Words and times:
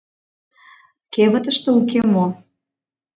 Кевытыште 1.13 1.69
уке 1.79 1.99
мо? 2.13 2.25